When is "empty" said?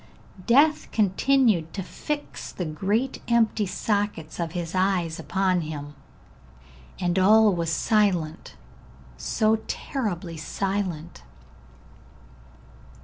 3.27-3.67